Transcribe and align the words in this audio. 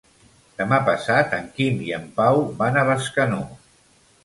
Demà 0.61 0.79
passat 0.87 1.35
en 1.41 1.45
Quim 1.59 1.85
i 1.89 1.95
en 1.99 2.09
Pau 2.17 2.41
van 2.65 2.83
a 2.83 2.89
Bescanó. 2.91 3.41